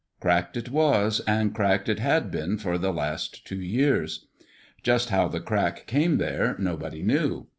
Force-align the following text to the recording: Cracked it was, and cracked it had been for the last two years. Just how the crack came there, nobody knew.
Cracked 0.19 0.57
it 0.57 0.69
was, 0.71 1.19
and 1.27 1.53
cracked 1.53 1.87
it 1.87 1.99
had 1.99 2.31
been 2.31 2.57
for 2.57 2.79
the 2.79 2.91
last 2.91 3.45
two 3.45 3.61
years. 3.61 4.25
Just 4.81 5.11
how 5.11 5.27
the 5.27 5.39
crack 5.39 5.85
came 5.85 6.17
there, 6.17 6.55
nobody 6.57 7.03
knew. 7.03 7.45